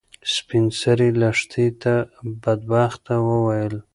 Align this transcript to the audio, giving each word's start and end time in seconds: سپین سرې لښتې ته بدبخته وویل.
سپین 0.33 0.65
سرې 0.79 1.09
لښتې 1.21 1.65
ته 1.81 1.93
بدبخته 2.43 3.15
وویل. 3.27 3.75